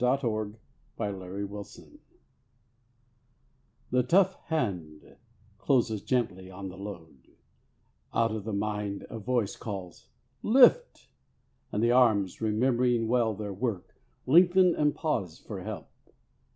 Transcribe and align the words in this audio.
62 0.03 0.09
MAN 0.09 0.19
CARRYING 0.31 0.57
BALE 0.97 1.21
r 1.21 1.63
I 3.91 3.95
^HE 3.95 4.07
tough 4.07 4.33
hand 4.47 5.15
closes 5.59 6.01
gently 6.01 6.49
on 6.49 6.69
the 6.69 6.75
load; 6.75 7.27
X 7.29 7.37
Out 8.11 8.31
of 8.31 8.43
the 8.43 8.51
mind, 8.51 9.05
a 9.11 9.19
voice 9.19 9.55
Calls" 9.55 10.07
Lift!" 10.57 11.07
and 11.71 11.83
the 11.83 11.91
arms, 11.91 12.41
remembering 12.41 13.07
well 13.07 13.35
their 13.35 13.53
work, 13.53 14.01
Lengthen 14.25 14.73
and 14.73 14.95
pause 14.95 15.37
for 15.37 15.61
help. 15.61 15.91